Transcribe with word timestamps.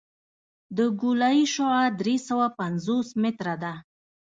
د 0.77 0.79
ګولایي 1.01 1.45
شعاع 1.53 1.87
درې 2.01 2.15
سوه 2.27 2.45
پنځوس 2.59 3.07
متره 3.23 3.55
ده 3.63 3.73